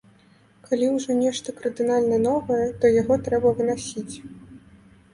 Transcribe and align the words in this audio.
Калі 0.67 0.87
ўжо 0.93 1.17
нешта 1.19 1.55
кардынальна 1.59 2.19
новае, 2.27 2.59
то 2.81 2.93
яго 3.01 3.21
трэба 3.31 3.57
вынасіць. 3.63 4.15